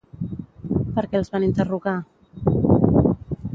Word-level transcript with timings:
Per 0.95 1.03
què 1.11 1.19
els 1.19 1.29
van 1.35 1.45
interrogar? 1.49 1.95